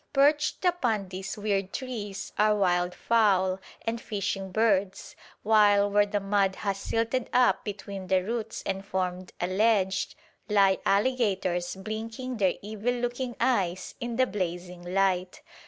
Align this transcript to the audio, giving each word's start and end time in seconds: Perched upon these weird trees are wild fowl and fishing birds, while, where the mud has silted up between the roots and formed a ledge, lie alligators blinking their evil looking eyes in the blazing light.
Perched 0.13 0.65
upon 0.65 1.09
these 1.09 1.37
weird 1.37 1.71
trees 1.71 2.33
are 2.35 2.55
wild 2.55 2.95
fowl 2.95 3.59
and 3.83 4.01
fishing 4.01 4.51
birds, 4.51 5.15
while, 5.43 5.91
where 5.91 6.07
the 6.07 6.19
mud 6.19 6.55
has 6.55 6.79
silted 6.79 7.29
up 7.31 7.63
between 7.63 8.07
the 8.07 8.23
roots 8.23 8.63
and 8.65 8.83
formed 8.83 9.31
a 9.39 9.45
ledge, 9.45 10.17
lie 10.49 10.79
alligators 10.87 11.75
blinking 11.75 12.37
their 12.37 12.55
evil 12.63 12.95
looking 12.95 13.35
eyes 13.39 13.93
in 13.99 14.15
the 14.15 14.25
blazing 14.25 14.81
light. 14.81 15.43